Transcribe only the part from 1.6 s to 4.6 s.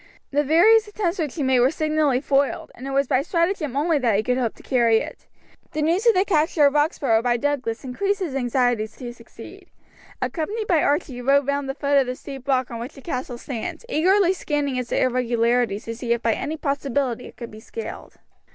signally foiled, and it was by stratagem only that he could hope